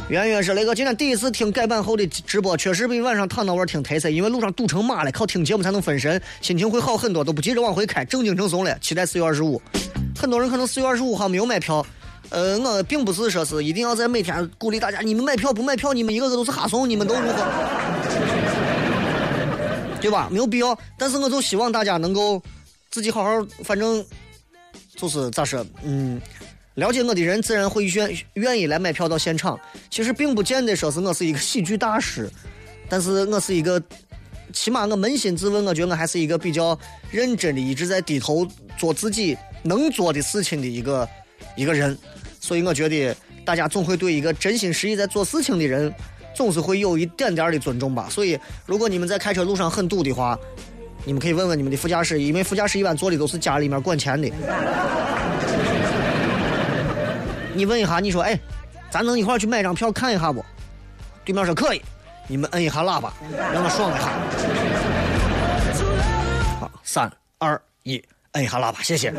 [0.09, 8.76] 圆圆说：“雷哥，今天第一次听改版后的直播，确实比晚上躺到玩听忒塞，因为路上堵成马了，靠听节目才能分神，心情会好很多，都不急着往回开，正经正怂了。
[8.81, 9.61] 期待四月二十五。
[10.16, 11.85] 很多人可能四月二十五号没有买票，
[12.31, 17.45] 呃，我并不是说是一定要在每天鼓励大家，你们买票不买票，你们一个个都是哈怂，你们都如何？
[20.01, 20.29] 对吧？
[20.31, 20.79] 没有必要。
[20.99, 22.43] 但是我就希望大家能够
[22.91, 23.31] 自己好好，
[23.65, 24.05] 反正
[24.97, 26.21] 就是咋说，嗯。”
[26.75, 29.59] 了解我的人自然会愿愿意来买票到现场。
[29.91, 32.31] 其实并不见得说是我是一个喜剧大师，
[32.89, 33.83] 但是我是一个，
[34.53, 36.79] 起码我扪心自问，我觉得我还是一个比较
[37.11, 38.47] 认真的，一直在低头
[38.79, 41.07] 做自己能做的事情的一个
[41.55, 41.99] 一个人。
[42.41, 45.93] 所以我觉得大家总会对一个真心实意在做事情的人，
[46.41, 48.07] 总是会有一点点的尊重吧。
[48.09, 50.38] 所以如果你们在开车路上很堵的话，
[51.05, 54.26] 你们可以问问你们的副驾驶，因为副驾驶一般坐的都是家里面管钱的。
[57.53, 58.41] 你问一下，你说，哎，
[58.91, 60.43] 咱能一块去买张票看一下不？
[61.26, 61.82] 对面说可以，
[62.26, 63.12] 你们摁一下喇叭，
[63.53, 64.09] 让他爽一下。
[66.59, 69.12] 好，三二一，摁一下喇叭，谢谢。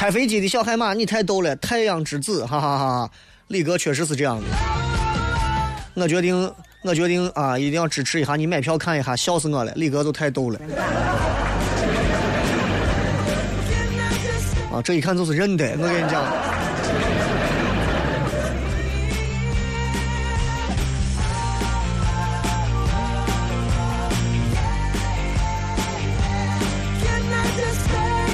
[0.00, 3.10] 开飞机的小海马，你太逗了，太阳之子，哈哈哈哈！
[3.48, 4.46] 李哥确实是这样的。
[5.92, 10.58] 我决定，我决定啊，一定要支持一下你买票看一下，笑死我了，李哥都太逗了。
[14.72, 16.49] 啊，这一看就是认的，我跟你讲。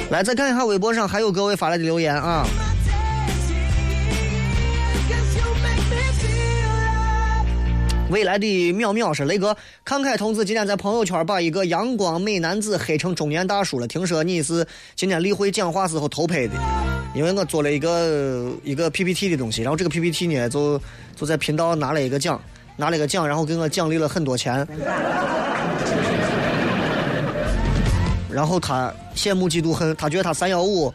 [0.09, 2.47] 来，再看一下微博上还有各位发来的留言啊。
[8.09, 13.87] 未来的淼淼是雷哥，康凯同志今天在朋友圈把一个阳光美男子黑成中年大叔了。
[13.87, 16.53] 听说你是今天例会讲话时候偷拍的，
[17.13, 20.81] 因为我做了一个一个 PPT 的东西，然后这个 PPT 呢就
[21.17, 22.41] 就在频道拿了一个奖，
[22.77, 24.65] 拿了一个奖，然后给我奖励了很多钱。
[28.37, 30.93] 然后他羡慕嫉妒恨，他觉得他三幺五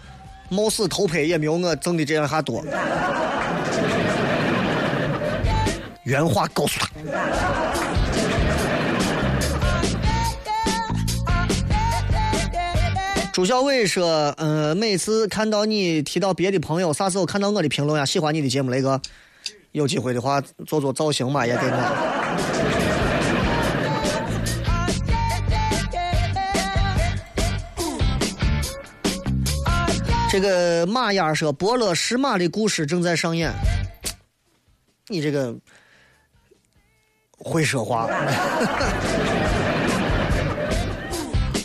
[0.49, 2.65] 貌似偷拍也没有我挣的这样哈多。
[6.05, 6.89] 原话告诉他。
[13.33, 18.07] 朱小伟说：“嗯，每次看到你提到别的朋友，啥时候看到我的评论呀？
[18.07, 19.03] 喜欢你的节目，雷哥，
[19.73, 22.52] 有机会的话做做造型嘛，也给我。”
[30.33, 33.53] 这个马丫说：“伯乐识马的故事正在上演。”
[35.09, 35.55] 你这个。
[37.45, 38.07] 会说话。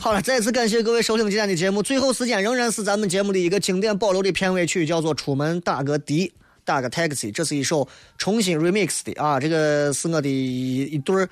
[0.01, 1.83] 好了，再次感谢各位收听今天的节目。
[1.83, 6.33] 最后时间仍然是咱们节目的一个经典保留的片尾曲，叫做《出门打个的，
[6.65, 7.27] 打个 taxi》。
[7.31, 7.87] 这是一首
[8.17, 11.29] 重新 remix 的啊，这个是我的一一对儿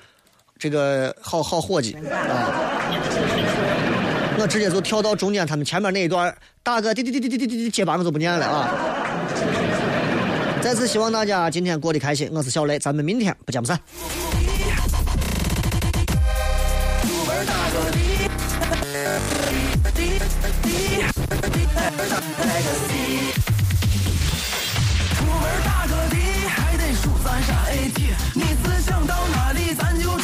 [0.58, 2.80] 这个好好伙计啊。
[4.38, 8.70] 我直接就跳到中间，他们前面那一段打个滴滴滴滴滴滴滴，结巴我就不念了啊。
[10.60, 13.80] 再次希望大家今天过得开心，我是小雷，咱们明天不见不散。
[17.06, 17.46] 出门
[25.64, 26.16] 打个的，
[26.48, 28.00] 还得数咱啥 AT，
[28.34, 30.15] 你思想到哪里，咱就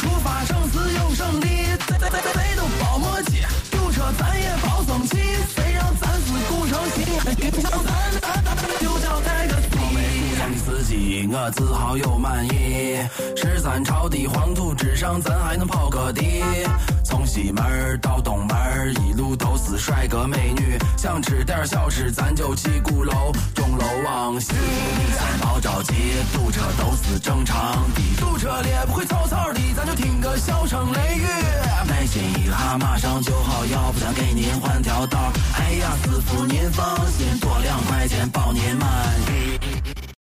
[7.55, 7.92] Let's go.
[11.31, 12.97] 我自豪又满意，
[13.35, 16.41] 十三朝的黄土之上，咱还能跑个地。
[17.03, 20.77] 从西门到东门，一路都是帅哥美女。
[20.97, 24.53] 想吃点小吃，咱就去鼓楼，钟楼往西。
[24.53, 25.93] 先别着急，
[26.33, 28.01] 堵车都是正常的。
[28.19, 31.25] 堵车了不会草草的，咱就听个笑声雷雨。
[31.87, 33.21] 耐心一下，马上。
[33.21, 35.31] 就好，要不咱给您换条道。
[35.59, 38.89] 哎呀，师傅您放心，多两块钱保您满
[39.27, 39.62] 意。